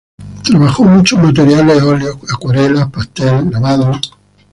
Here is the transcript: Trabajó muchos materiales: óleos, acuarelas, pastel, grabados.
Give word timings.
Trabajó 0.43 0.83
muchos 0.83 1.19
materiales: 1.21 1.83
óleos, 1.83 2.17
acuarelas, 2.33 2.89
pastel, 2.89 3.51
grabados. 3.51 4.15